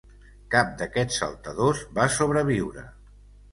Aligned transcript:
Cap 0.55 0.71
d'aquests 0.79 1.19
saltadors 1.25 1.85
va 2.01 2.09
sobreviure. 2.17 2.89